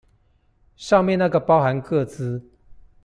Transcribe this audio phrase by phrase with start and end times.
[0.77, 2.41] 上面那個包含個資